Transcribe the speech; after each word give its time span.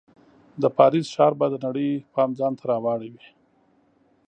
د 0.61 0.63
پاریس 0.77 1.05
ښار 1.15 1.33
به 1.39 1.47
د 1.51 1.55
نړۍ 1.65 1.91
پام 2.13 2.29
ځان 2.39 2.53
ته 2.59 2.63
راواړوي. 2.71 3.25